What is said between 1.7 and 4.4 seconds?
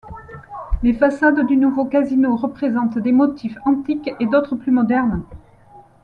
casino représentent des motifs antiques et